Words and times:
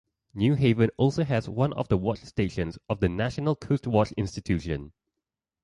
Newhaven 0.35 0.89
also 0.97 1.23
has 1.23 1.47
one 1.47 1.73
of 1.73 1.87
the 1.87 1.95
Watch 1.95 2.21
stations 2.21 2.79
of 2.89 3.01
the 3.01 3.07
National 3.07 3.55
Coastwatch 3.55 4.11
Institution. 4.17 4.93